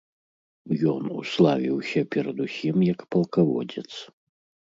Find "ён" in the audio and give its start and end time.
0.91-1.03